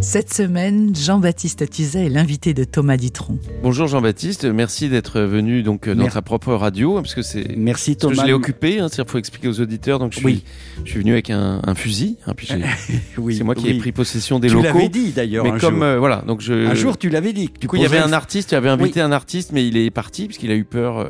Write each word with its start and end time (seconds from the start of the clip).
Cette 0.00 0.32
semaine, 0.32 0.94
Jean-Baptiste 0.94 1.68
Tuzet 1.70 2.06
est 2.06 2.08
l'invité 2.08 2.54
de 2.54 2.64
Thomas 2.64 2.96
Dutronc. 2.96 3.38
Bonjour 3.62 3.88
Jean-Baptiste, 3.88 4.44
merci 4.44 4.88
d'être 4.88 5.20
venu 5.20 5.62
donc 5.62 5.88
euh, 5.88 5.94
dans 5.94 6.06
ta 6.08 6.22
propre 6.22 6.54
radio 6.54 6.94
parce 6.94 7.14
que 7.14 7.22
c'est 7.22 7.56
Merci 7.56 7.94
parce 7.94 8.12
que 8.12 8.14
Thomas. 8.14 8.22
je 8.22 8.26
l'ai 8.28 8.32
occupé, 8.32 8.78
hein, 8.78 8.88
c'est-à-dire 8.88 9.10
faut 9.10 9.18
expliquer 9.18 9.48
aux 9.48 9.60
auditeurs 9.60 9.98
donc 9.98 10.12
je 10.12 10.18
suis, 10.18 10.26
Oui. 10.26 10.44
je 10.84 10.90
suis 10.90 11.00
venu 11.00 11.12
avec 11.12 11.30
un, 11.30 11.60
un 11.64 11.74
fusil, 11.74 12.16
hein, 12.26 12.32
puis 12.36 12.46
j'ai- 12.46 12.98
Oui, 13.18 13.36
c'est 13.36 13.44
moi 13.44 13.54
qui 13.54 13.64
oui. 13.64 13.70
ai 13.76 13.78
pris 13.78 13.92
possession 13.92 14.38
des 14.38 14.48
Tu 14.48 14.54
locaux. 14.54 14.66
l'avais 14.68 14.88
dit 14.88 15.10
d'ailleurs 15.10 15.44
mais 15.44 15.50
un 15.50 15.58
comme 15.58 15.74
jour. 15.76 15.84
euh, 15.84 15.98
voilà 15.98 16.22
donc 16.26 16.40
je 16.40 16.52
Un 16.66 16.74
jour, 16.74 16.96
tu 16.96 17.08
l'avais 17.10 17.32
dit. 17.32 17.48
tu 17.50 17.58
du 17.60 17.66
coup 17.68 17.76
il 17.76 17.82
y 17.82 17.86
avait 17.86 17.98
un 17.98 18.12
artiste, 18.12 18.50
tu 18.50 18.54
avais 18.54 18.68
invité 18.68 19.00
un 19.00 19.12
artiste 19.12 19.50
mais 19.52 19.66
il 19.66 19.76
est 19.76 19.90
parti 19.90 20.26
parce 20.26 20.38
qu'il 20.38 20.50
a 20.52 20.54
eu 20.54 20.64
peur 20.64 20.98
euh, 20.98 21.08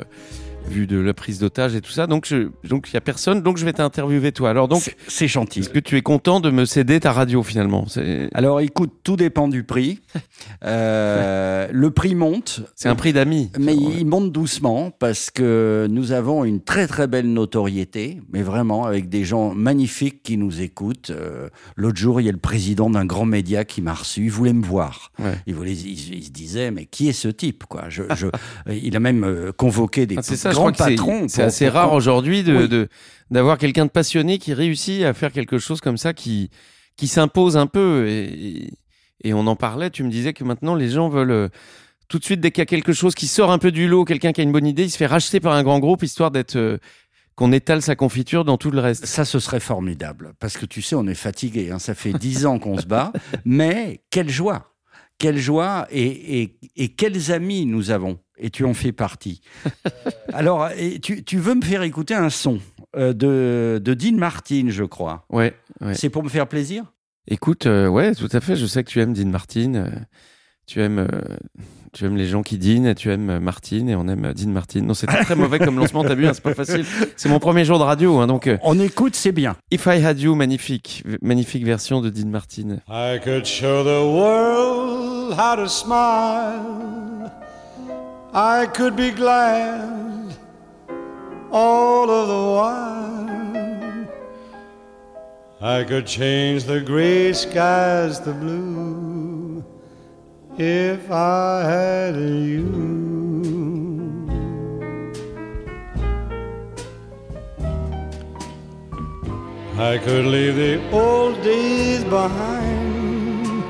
vu 0.69 0.87
de 0.87 0.99
la 0.99 1.15
prise 1.15 1.39
d'otage 1.41 1.75
et 1.75 1.81
tout 1.81 1.91
ça 1.91 2.07
donc 2.07 2.27
je 2.27 2.49
donc 2.65 2.89
il 2.91 2.95
y 2.95 2.97
a 2.97 3.01
personne 3.01 3.43
donc 3.43 3.57
je 3.59 3.65
vais 3.65 3.73
t'interviewer 3.73 4.33
toi. 4.33 4.51
Alors 4.51 4.69
donc 4.69 4.83
C'est- 5.09 5.27
gentil. 5.29 5.61
est-ce 5.61 5.71
que 5.71 5.79
tu 5.81 5.97
es 5.97 6.03
content 6.03 6.41
de 6.41 6.51
me 6.51 6.65
céder 6.65 7.01
ta 7.01 7.13
radio 7.13 7.43
finalement? 7.43 7.87
Alors 8.35 8.61
écoute, 8.61 8.93
tout 9.03 9.17
dépend 9.17 9.49
du 9.49 9.65
prix. 9.65 10.01
Euh, 10.65 11.69
le 11.73 11.91
prix 11.91 12.15
monte. 12.15 12.61
c'est 12.77 12.89
un 12.89 12.95
prix 12.95 13.13
d'amis. 13.13 13.51
Mais 13.59 13.75
il 13.75 14.05
monte 14.07 14.33
doucement 14.33 14.91
parce 14.91 15.31
que 15.31 15.87
nous 15.91 16.13
avons 16.13 16.45
une 16.45 16.61
très 16.61 16.87
très 16.87 17.07
belle 17.07 17.33
notoriété, 17.33 18.21
mais 18.33 18.43
vraiment 18.43 18.85
avec 18.85 19.09
des 19.09 19.25
gens 19.25 19.55
magnifiques 19.55 20.23
qui 20.23 20.37
nous 20.37 20.61
écoutent. 20.61 21.11
Euh, 21.11 21.49
L'autre 21.77 21.97
jour, 21.99 22.21
il 22.21 22.25
y 22.25 22.29
a 22.29 22.33
le 22.33 22.39
président 22.39 22.91
d'un 22.91 23.05
grand 23.07 23.25
média 23.25 23.65
qui 23.65 23.81
m'a 23.83 23.95
reçu, 23.95 24.25
il 24.25 24.31
voulait 24.31 24.53
me 24.53 24.65
voir. 24.65 25.13
Ouais. 25.19 25.35
Il, 25.47 25.55
voulait, 25.55 25.73
il, 25.73 26.15
il 26.17 26.25
se 26.25 26.31
disait, 26.31 26.71
mais 26.71 26.87
qui 26.87 27.09
est 27.09 27.13
ce 27.13 27.29
type 27.29 27.65
quoi? 27.65 27.85
Je, 27.89 28.03
je, 28.15 28.27
Il 28.73 28.97
a 28.97 29.01
même 29.01 29.25
euh, 29.25 29.53
convoqué 29.53 30.07
des 30.07 30.17
Ah, 30.19 30.23
c'est 30.23 30.37
ça, 30.37 30.53
crois 30.59 30.73
que 30.73 30.79
c'est- 30.89 30.97
assez 31.43 31.69
rare 31.69 31.93
aujourd'hui 31.93 32.43
de- 32.43 32.67
d'avoir 33.31 33.59
quelqu'un 33.59 33.87
de 33.87 33.91
passionné 33.91 34.39
qui 34.39 34.55
réussit 34.55 35.03
à 35.05 35.13
faire 35.15 35.33
quelque 35.33 35.59
chose 35.59 35.81
comme 35.81 35.99
ça 35.99 36.13
qui, 36.15 36.51
qui 36.97 37.09
s'impose 37.09 37.57
un 37.57 37.67
peu. 37.67 38.07
Et, 38.09 38.71
et 39.25 39.35
on 39.35 39.47
en 39.47 39.57
parlait, 39.57 39.91
tu 39.91 40.03
me 40.05 40.11
disais 40.11 40.33
que 40.33 40.45
maintenant 40.45 40.75
les 40.75 40.91
gens 40.91 41.09
veulent 41.09 41.31
euh, 41.31 41.49
tout 42.09 42.19
de 42.19 42.25
suite, 42.25 42.41
dès 42.41 42.51
qu'il 42.51 42.61
y 42.61 42.63
a 42.63 42.67
quelque 42.67 42.93
chose 42.93 43.15
qui 43.15 43.27
sort 43.27 43.51
un 43.51 43.59
peu 43.59 43.71
du 43.71 43.87
lot, 43.89 44.05
quelqu'un 44.05 44.33
qui 44.33 44.41
a 44.41 44.45
une 44.45 44.53
bonne 44.53 44.67
idée, 44.67 44.85
il 44.85 44.91
se 44.91 44.97
fait 44.97 45.07
racheter 45.07 45.41
par 45.41 45.53
un 45.55 45.63
grand 45.63 45.79
groupe 45.79 46.03
histoire 46.03 46.31
d'être. 46.31 46.57
euh, 46.57 46.79
qu'on 47.35 47.53
étale 47.53 47.83
sa 47.83 47.95
confiture 47.95 48.45
dans 48.45 48.57
tout 48.57 48.73
le 48.73 48.81
reste. 48.81 49.07
Ça, 49.07 49.25
ce 49.25 49.39
serait 49.39 49.61
formidable. 49.61 50.33
Parce 50.41 50.57
que 50.57 50.67
tu 50.67 50.83
sais, 50.83 50.97
on 50.97 51.07
est 51.07 51.15
fatigué. 51.15 51.71
hein. 51.71 51.79
Ça 51.79 51.95
fait 51.95 52.13
dix 52.13 52.47
ans 52.47 52.59
qu'on 52.59 52.77
se 52.79 52.85
bat. 52.87 53.13
Mais 53.45 54.01
quelle 54.11 54.29
joie 54.29 54.75
Quelle 55.19 55.39
joie 55.39 55.87
et, 55.93 56.43
et, 56.43 56.59
et 56.75 56.89
quels 56.89 57.31
amis 57.31 57.65
nous 57.65 57.93
avons. 57.93 58.19
Et 58.41 58.51
tu 58.51 58.65
en 58.65 58.75
fais 58.75 58.93
partie. 58.93 59.41
Alors, 60.33 60.69
et 60.77 61.01
tu, 61.01 61.25
tu 61.25 61.39
veux 61.39 61.55
me 61.55 61.63
faire 61.63 61.83
écouter 61.83 62.15
un 62.15 62.31
son 62.31 62.59
euh, 62.97 63.13
de, 63.13 63.81
de 63.83 63.95
Dean 63.95 64.17
Martin, 64.17 64.67
je 64.69 64.85
crois. 64.85 65.25
Ouais, 65.31 65.55
ouais. 65.81 65.95
C'est 65.95 66.09
pour 66.11 66.23
me 66.23 66.29
faire 66.29 66.47
plaisir? 66.47 66.85
Écoute, 67.27 67.67
euh, 67.67 67.89
ouais, 67.89 68.15
tout 68.15 68.29
à 68.33 68.41
fait. 68.41 68.57
Je 68.57 68.67
sais 68.67 68.85
que 68.85 68.91
tu 68.91 69.01
aimes 69.01 69.13
Dean 69.13 69.27
Martin. 69.29 69.75
euh, 69.75 69.91
tu 70.67 70.81
aimes, 70.83 70.99
euh, 70.99 71.37
tu 71.93 72.05
aimes 72.05 72.17
les 72.17 72.27
gens 72.27 72.43
qui 72.43 72.57
dînent. 72.59 72.95
Tu 72.95 73.11
aimes 73.11 73.29
euh, 73.31 73.41
Martin 73.41 73.87
et 73.89 73.95
on 73.97 74.07
aime 74.09 74.33
Dean 74.33 74.49
Martin. 74.51 74.81
Non, 74.83 74.95
c'était 74.95 75.23
très 75.25 75.35
mauvais 75.35 75.59
comme 75.59 75.77
lancement. 75.79 76.05
T'as 76.05 76.15
vu, 76.15 76.27
hein, 76.27 76.33
c'est 76.33 76.43
pas 76.43 76.55
facile. 76.55 76.85
C'est 77.17 77.29
mon 77.29 77.39
premier 77.39 77.65
jour 77.65 77.79
de 77.79 77.85
radio, 77.85 78.19
hein, 78.19 78.27
donc. 78.27 78.47
euh, 78.47 78.57
On 78.63 78.79
écoute, 78.79 79.15
c'est 79.15 79.33
bien. 79.33 79.57
If 79.71 79.87
I 79.87 80.03
Had 80.05 80.21
You, 80.21 80.35
magnifique, 80.35 81.03
magnifique 81.21 81.65
version 81.65 82.01
de 82.01 82.09
Dean 82.11 82.29
Martin. 82.29 82.79
I 82.89 83.19
could 83.23 83.45
show 83.45 83.83
the 83.83 84.05
world 84.07 85.35
how 85.39 85.57
to 85.57 85.67
smile. 85.69 87.08
I 88.33 88.67
could 88.67 88.95
be 88.95 89.11
glad 89.11 90.37
all 91.51 92.11
of 92.11 92.29
the 92.29 92.45
while. 92.59 92.99
I 95.61 95.83
could 95.85 96.07
change 96.07 96.65
the 96.65 96.81
gray 96.81 97.33
skies 97.33 98.21
to 98.21 98.33
blue 98.33 99.65
if 100.59 101.11
I 101.11 101.65
had 101.65 102.17
you. 102.17 102.99
I 109.79 109.97
could 109.99 110.27
leave 110.27 110.57
the 110.57 110.91
old 110.91 111.41
days 111.43 112.03
behind, 112.05 113.63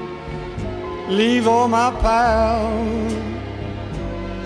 leave 1.10 1.46
all 1.46 1.68
my 1.68 1.90
pals, 2.00 3.17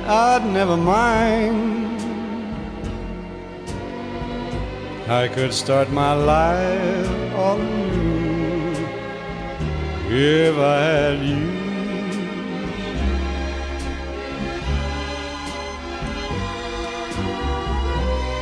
I'd 0.05 0.45
never 0.45 0.77
mind. 0.77 2.01
I 5.09 5.29
could 5.29 5.53
start 5.55 5.91
my 5.91 6.15
life 6.15 7.35
all 7.35 7.61
anew 7.61 8.73
if 10.09 10.57
I 10.57 10.79
had 10.81 11.19
you. 11.23 11.63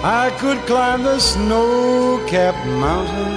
I 0.03 0.31
could 0.39 0.59
climb 0.67 1.03
the 1.03 1.19
snow-capped 1.19 2.67
mountain, 2.67 3.37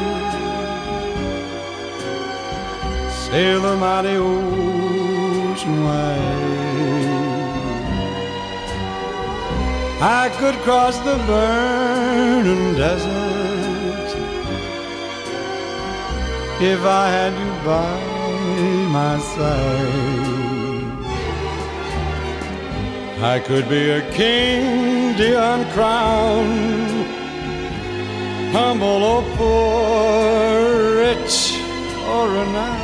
sail 3.09 3.61
the 3.61 3.75
mighty 3.75 4.15
ocean 4.15 5.83
wide. 5.83 6.72
I 10.05 10.27
could 10.37 10.55
cross 10.65 10.97
the 10.97 11.15
burning 11.25 12.75
desert 12.75 14.09
if 16.59 16.81
I 16.83 17.07
had 17.09 17.31
you 17.41 17.51
by 17.63 18.01
my 18.91 19.17
side. 19.33 20.43
I 23.23 23.39
could 23.39 23.69
be 23.69 23.91
a 23.91 24.01
king, 24.11 25.15
the 25.15 25.41
uncrowned, 25.53 27.07
humble 28.51 29.03
or 29.13 29.23
poor, 29.37 30.97
rich 30.97 31.55
or 32.09 32.27
renowned. 32.27 32.83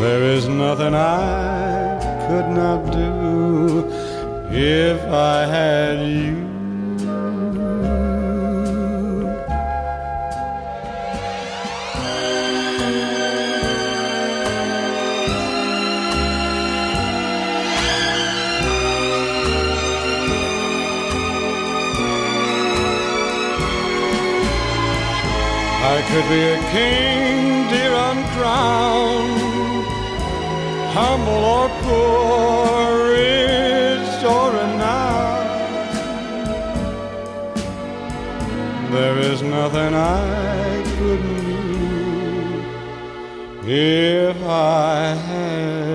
There 0.00 0.24
is 0.34 0.48
nothing 0.48 0.96
I 0.96 1.85
could 2.28 2.48
not 2.48 2.90
do 2.90 3.88
if 4.50 5.00
I 5.08 5.46
had 5.46 6.00
you. 6.00 6.44
I 25.94 26.02
could 26.08 26.28
be 26.28 26.42
a 26.42 26.60
king, 26.72 27.68
dear 27.70 27.94
uncrowned, 28.10 29.85
humble 30.98 31.44
or 31.56 31.68
poor, 31.82 33.10
rich 33.12 34.24
or 34.24 34.46
renowned. 34.56 35.50
There 38.94 39.18
is 39.18 39.42
nothing 39.42 39.92
I 39.94 40.82
couldn't 40.96 41.52
do 43.62 43.72
if 44.30 44.38
I 44.42 45.14
had 45.28 45.85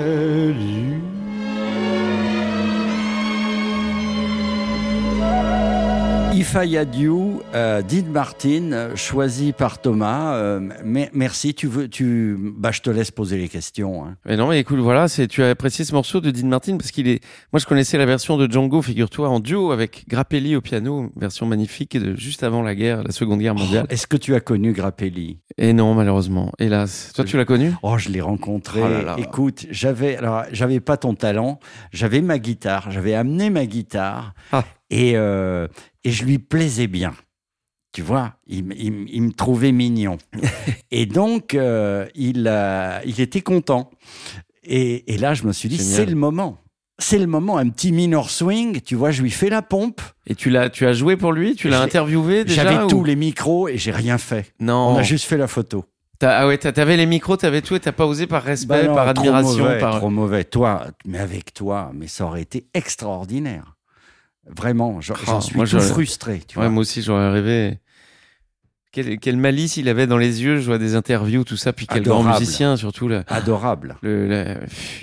If 6.52 6.58
I 6.62 6.76
Had 6.78 6.94
You, 6.96 7.42
euh, 7.56 7.82
Dean 7.82 8.12
Martin, 8.12 8.90
choisi 8.96 9.54
par 9.54 9.80
Thomas. 9.80 10.34
Euh, 10.36 10.60
me- 10.84 11.06
merci. 11.14 11.54
Tu 11.54 11.66
veux, 11.68 11.88
tu, 11.88 12.38
bah, 12.58 12.72
je 12.74 12.82
te 12.82 12.90
laisse 12.90 13.10
poser 13.10 13.38
les 13.38 13.48
questions. 13.48 14.04
hein. 14.06 14.18
Mais 14.26 14.36
non, 14.36 14.50
mais 14.50 14.60
écoute, 14.60 14.80
voilà, 14.80 15.08
c'est, 15.08 15.28
tu 15.30 15.42
as 15.44 15.50
apprécié 15.52 15.86
ce 15.86 15.94
morceau 15.94 16.20
de 16.20 16.30
Dean 16.30 16.48
Martin 16.48 16.76
parce 16.76 16.92
qu'il 16.92 17.08
est, 17.08 17.24
moi 17.54 17.60
je 17.62 17.66
connaissais 17.66 17.98
la 17.98 18.06
version 18.06 18.36
de 18.36 18.52
Django, 18.52 18.82
figure-toi, 18.82 19.30
en 19.30 19.40
duo 19.40 19.72
avec 19.72 20.04
Grappelli 20.10 20.58
au 20.58 20.62
piano, 20.62 21.10
version 21.16 21.46
magnifique 21.46 21.98
de 21.98 22.18
juste 22.18 22.44
avant 22.44 22.64
la 22.64 22.76
guerre, 22.76 23.02
la 23.04 23.12
seconde 23.14 23.40
guerre 23.40 23.56
mondiale. 23.56 23.86
Est-ce 23.90 24.06
que 24.06 24.18
tu 24.18 24.36
as 24.36 24.42
connu 24.42 24.74
Grappelli? 24.74 25.38
Et 25.58 25.72
non, 25.72 25.94
malheureusement, 25.94 26.52
hélas. 26.60 27.14
Toi, 27.16 27.24
tu 27.24 27.38
l'as 27.38 27.46
connu? 27.46 27.72
Oh, 27.82 27.98
je 27.98 28.10
l'ai 28.10 28.20
rencontré. 28.20 28.82
Oh 28.84 28.90
là 28.90 29.02
là. 29.02 29.16
Écoute, 29.18 29.68
j'avais, 29.70 30.18
alors, 30.18 30.44
j'avais 30.52 30.82
pas 30.82 30.98
ton 30.98 31.14
talent. 31.16 31.62
J'avais 31.94 32.20
ma 32.20 32.40
guitare. 32.40 32.92
J'avais 32.92 33.14
amené 33.14 33.50
ma 33.50 33.66
guitare. 33.66 34.34
Ah. 34.52 34.66
Et, 34.92 35.14
euh, 35.16 35.68
et 36.04 36.12
je 36.12 36.26
lui 36.26 36.38
plaisais 36.38 36.88
bien. 36.88 37.14
Tu 37.94 38.02
vois, 38.04 38.36
il, 38.48 38.64
me 38.64 39.32
trouvait 39.32 39.72
mignon. 39.72 40.18
et 40.92 41.06
donc, 41.06 41.56
euh, 41.56 42.06
il, 42.14 42.52
il 43.06 43.20
était 43.20 43.42
content. 43.42 43.90
Et, 44.64 45.14
et 45.14 45.18
là, 45.18 45.34
je 45.34 45.44
me 45.46 45.52
suis 45.52 45.68
dit, 45.68 45.78
c'est 45.78 46.06
le 46.06 46.16
moment. 46.16 46.58
C'est 47.00 47.18
le 47.18 47.26
moment, 47.26 47.58
un 47.58 47.68
petit 47.70 47.92
minor 47.92 48.30
swing. 48.30 48.82
Tu 48.82 48.96
vois, 48.96 49.10
je 49.12 49.24
lui 49.24 49.32
fais 49.32 49.50
la 49.50 49.62
pompe. 49.62 50.02
Et 50.28 50.36
tu 50.36 50.50
l'as, 50.52 50.70
tu 50.70 50.86
as 50.86 50.94
joué 50.94 51.18
pour 51.18 51.32
lui? 51.34 51.56
Tu 51.56 51.68
l'as 51.68 51.82
interviewé 51.82 52.46
déjà 52.46 52.64
J'avais 52.64 52.84
ou- 52.84 52.88
tous 52.88 53.04
les 53.04 53.16
micros 53.16 53.68
et 53.68 53.78
j'ai 53.78 53.92
rien 53.92 54.18
fait. 54.20 54.54
Non. 54.60 54.90
On 54.90 54.98
a 54.98 55.04
juste 55.04 55.26
fait 55.26 55.38
la 55.38 55.48
photo. 55.48 55.86
Ah 56.22 56.46
ouais, 56.46 56.60
t'avais 56.60 56.98
les 56.98 57.08
micros, 57.08 57.36
t'avais 57.36 57.62
tout 57.64 57.76
et 57.76 57.80
t'as 57.80 57.92
pas 57.92 58.06
osé 58.06 58.28
par 58.28 58.44
respect, 58.44 58.84
Bah 58.84 58.88
non, 58.88 58.94
par 58.94 59.14
trop 59.16 59.24
admiration, 59.26 59.64
mauvais, 59.64 59.80
par. 59.80 59.98
trop 59.98 60.10
mauvais. 60.12 60.44
Toi, 60.44 60.86
mais 61.06 61.18
avec 61.18 61.54
toi, 61.54 61.92
mais 61.96 62.06
ça 62.06 62.26
aurait 62.26 62.44
été 62.44 62.68
extraordinaire. 62.76 63.76
Vraiment, 64.48 65.00
j'en 65.02 65.14
Oh, 65.28 65.40
suis 65.42 65.56
moi, 65.56 65.66
tout 65.66 65.72
j'aurais- 65.72 65.88
frustré. 65.88 66.42
Tu 66.48 66.58
Ouais, 66.58 66.66
vois. 66.66 66.72
moi 66.72 66.82
aussi, 66.82 67.02
j'aurais 67.02 67.30
rêvé. 67.32 67.80
Quelle, 68.92 69.20
quelle 69.20 69.38
malice 69.38 69.78
il 69.78 69.88
avait 69.88 70.06
dans 70.08 70.18
les 70.18 70.44
yeux, 70.44 70.58
je 70.60 70.66
vois 70.66 70.78
des 70.78 70.96
interviews, 70.96 71.46
tout 71.46 71.56
ça, 71.56 71.72
puis 71.72 71.88
quel 71.88 72.04
grand 72.04 72.24
musicien, 72.24 72.76
surtout. 72.76 73.08
Là. 73.08 73.24
Adorable. 73.28 73.96
Le, 74.02 74.28
la- 74.28 74.58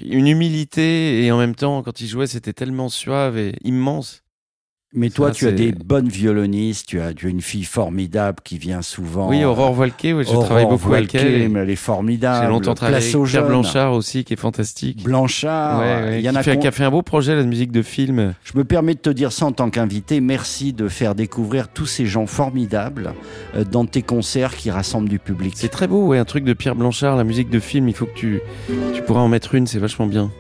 une 0.05 0.27
humilité, 0.29 1.25
et 1.25 1.33
en 1.33 1.39
même 1.39 1.55
temps, 1.55 1.83
quand 1.83 2.01
il 2.03 2.07
jouait, 2.07 2.27
c'était 2.27 2.53
tellement 2.53 2.91
suave 2.91 3.39
et 3.39 3.55
immense. 3.65 4.25
Mais 4.95 5.11
toi, 5.11 5.29
Ça, 5.29 5.35
tu 5.35 5.47
as 5.47 5.53
des 5.53 5.73
bonnes 5.73 6.09
violonistes. 6.09 6.87
Tu 6.87 6.99
as, 6.99 7.13
tu 7.13 7.27
as 7.27 7.29
une 7.29 7.43
fille 7.43 7.65
formidable 7.65 8.39
qui 8.43 8.57
vient 8.57 8.81
souvent. 8.81 9.29
Oui, 9.29 9.45
Aurore 9.45 9.75
Voilquet, 9.75 10.15
ouais, 10.15 10.25
je 10.25 10.31
Aurore 10.31 10.47
travaille 10.47 10.67
beaucoup 10.67 10.95
avec 10.95 11.15
elle. 11.15 11.51
mais 11.51 11.61
elle 11.61 11.69
est 11.69 11.77
formidable. 11.77 12.47
J'ai 12.47 12.49
longtemps 12.51 12.75
travaillé 12.75 12.97
avec 12.97 13.11
Pierre 13.11 13.27
jeunes. 13.27 13.47
Blanchard 13.49 13.93
aussi, 13.93 14.25
qui 14.25 14.33
est 14.33 14.39
fantastique. 14.39 15.03
Blanchard. 15.05 15.81
Ouais, 15.81 15.85
ouais, 15.87 16.21
il 16.21 16.25
y 16.25 16.29
en 16.31 16.33
qui, 16.33 16.39
a 16.39 16.43
fait, 16.43 16.59
qui 16.59 16.67
a 16.67 16.71
fait 16.71 16.85
un 16.85 16.91
beau 16.91 17.03
projet, 17.03 17.37
la 17.37 17.43
musique 17.43 17.71
de 17.71 17.83
film. 17.83 18.33
Je 18.45 18.57
me 18.57 18.65
permets 18.65 18.95
de 18.95 19.01
te 19.01 19.11
dire 19.11 19.31
ça 19.31 19.45
en 19.45 19.53
tant 19.53 19.69
qu'invité. 19.69 20.23
Merci 20.23 20.73
de 20.73 20.89
faire 20.89 21.15
découvrir 21.15 21.69
tous 21.69 21.87
ces 21.87 22.07
gens 22.07 22.27
formidables 22.27 23.13
euh, 23.57 23.65
dans 23.65 23.85
tes 23.85 24.01
concerts 24.01 24.57
qui 24.57 24.71
rassemblent 24.71 25.11
du 25.11 25.19
public. 25.19 25.53
C'est 25.57 25.69
très 25.69 25.87
beau, 25.87 26.07
ouais, 26.07 26.17
un 26.19 26.25
truc 26.25 26.45
de 26.45 26.55
Pierre 26.55 26.77
Blanchard, 26.77 27.17
la 27.17 27.25
musique 27.25 27.51
de 27.51 27.61
film, 27.61 27.89
il 27.89 27.95
faut 27.95 28.07
que 28.07 28.15
tu, 28.15 28.41
tu 28.95 29.03
pourras 29.03 29.21
en 29.21 29.29
mettre 29.29 29.55
une, 29.55 29.67
c'est 29.67 29.79
vachement 29.79 30.07
bien. 30.07 30.31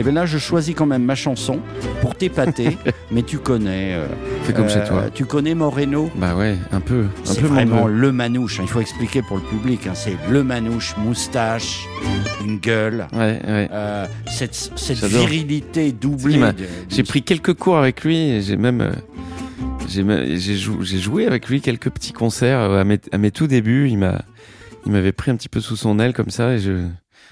Et 0.00 0.02
bien 0.02 0.12
là, 0.12 0.24
je 0.24 0.38
choisis 0.38 0.74
quand 0.74 0.86
même 0.86 1.04
ma 1.04 1.14
chanson 1.14 1.60
pour 2.00 2.14
t'épater. 2.14 2.78
mais 3.10 3.22
tu 3.22 3.36
connais. 3.38 3.92
euh, 3.94 4.06
Fais 4.44 4.54
comme 4.54 4.68
chez 4.68 4.78
euh, 4.78 4.88
toi. 4.88 5.04
Tu 5.14 5.26
connais 5.26 5.54
Moreno? 5.54 6.10
Bah 6.16 6.34
ouais, 6.34 6.56
un 6.72 6.80
peu. 6.80 7.02
Un 7.02 7.06
C'est 7.24 7.42
peu 7.42 7.46
vraiment 7.48 7.86
le 7.86 8.10
manouche. 8.10 8.60
hein. 8.60 8.64
Il 8.64 8.68
faut 8.70 8.80
expliquer 8.80 9.20
pour 9.20 9.36
le 9.36 9.42
public. 9.42 9.86
hein. 9.86 9.92
C'est 9.94 10.16
le 10.30 10.42
manouche, 10.42 10.94
moustache, 10.96 11.86
une 12.42 12.58
gueule. 12.58 13.06
Ouais, 13.12 13.40
ouais. 13.46 13.68
euh, 13.70 14.06
cette 14.26 15.04
virilité 15.04 15.92
doublée. 15.92 16.38
De- 16.38 16.54
J'ai 16.88 17.02
pris 17.02 17.22
quelques 17.22 17.52
cours 17.52 17.76
avec 17.76 18.02
lui 18.02 18.16
et 18.16 18.40
j'ai 18.40 18.56
même. 18.56 18.80
euh, 18.80 18.92
J'ai 19.88 20.98
joué 20.98 21.26
avec 21.26 21.48
lui 21.48 21.60
quelques 21.60 21.90
petits 21.90 22.12
concerts 22.12 22.60
euh, 22.60 22.80
à 22.80 22.84
mes, 22.84 22.98
à 23.12 23.18
mes 23.18 23.30
tout 23.30 23.46
débuts. 23.46 23.88
Il 23.90 23.98
m'a, 23.98 24.22
il 24.86 24.92
m'avait 24.92 25.12
pris 25.12 25.30
un 25.30 25.36
petit 25.36 25.48
peu 25.50 25.60
sous 25.60 25.76
son 25.76 25.98
aile 25.98 26.12
comme 26.14 26.30
ça 26.30 26.54
et 26.54 26.58
je, 26.58 26.86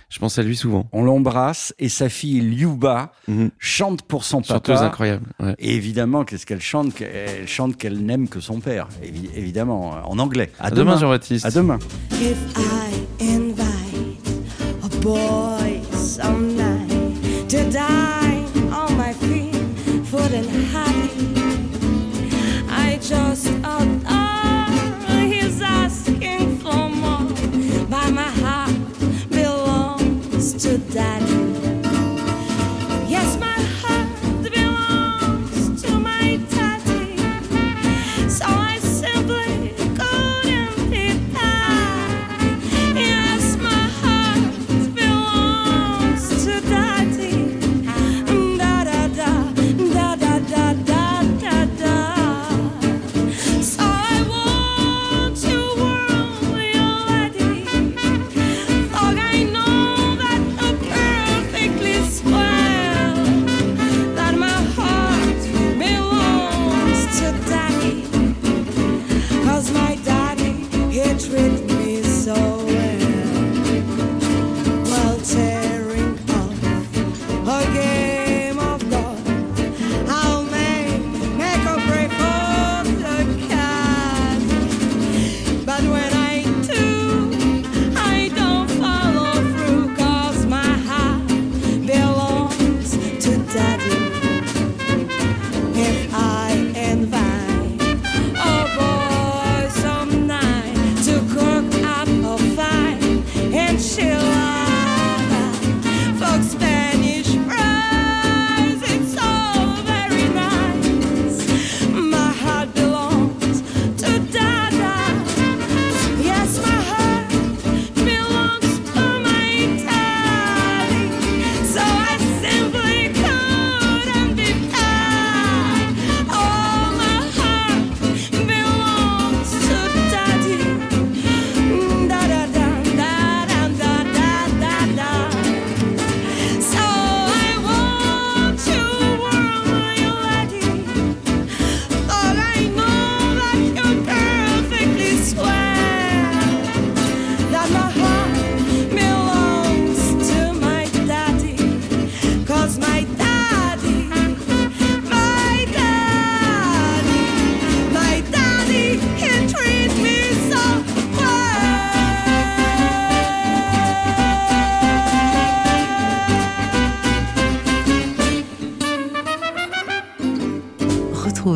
je 0.09 0.19
pense 0.19 0.39
à 0.39 0.43
lui 0.43 0.57
souvent. 0.57 0.89
On 0.93 1.03
l'embrasse 1.05 1.75
et 1.79 1.89
sa 1.89 2.09
fille 2.09 2.41
Liuba 2.41 3.13
Mhm. 3.29 3.51
chante 3.59 4.03
pour 4.03 4.25
son 4.25 4.43
Chanteuse 4.43 4.77
papa. 4.77 4.87
incroyable. 4.87 5.27
ouais. 5.41 5.55
Et 5.59 5.75
évidemment, 5.75 6.25
qu'est-ce 6.25 6.47
qu'elle 6.47 6.61
chante 6.63 7.01
Elle 7.01 7.47
chante 7.49 7.77
qu'elle 7.77 7.99
n'aime 8.05 8.29
que 8.29 8.41
son 8.41 8.61
père, 8.61 8.89
évi- 9.03 9.29
évidemment, 9.35 9.99
en 10.05 10.19
anglais. 10.19 10.51
À, 10.59 10.67
À 10.67 10.71
demain, 10.71 10.97
Jean-Baptiste. 10.99 11.45
À 11.47 11.51
demain. 11.51 11.79
If 12.13 12.37
I 12.57 13.25
invite 13.25 14.29
a 14.83 14.89
boy 15.03 15.81
some 15.93 16.55
night 16.55 17.49
to 17.49 17.59
dine 17.71 17.98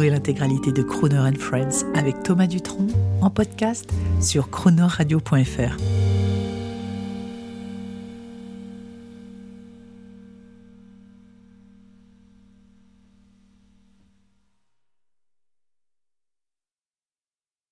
L'intégralité 0.01 0.73
de 0.73 0.83
Crooner 0.83 1.19
and 1.19 1.39
Friends 1.39 1.85
avec 1.95 2.23
Thomas 2.23 2.47
Dutronc 2.47 2.87
en 3.21 3.29
podcast 3.29 3.93
sur 4.21 4.49
croonerradio.fr. 4.51 6.02